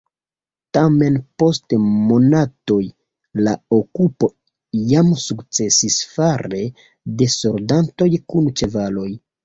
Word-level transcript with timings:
Tamen 0.77 1.19
post 1.43 1.75
monatoj 2.15 2.79
la 3.49 3.55
okupo 3.79 4.33
jam 4.95 5.15
sukcesis 5.29 6.03
fare 6.19 6.67
de 7.23 7.33
soldatoj 7.39 8.15
kun 8.31 8.55
ĉevaloj. 8.61 9.11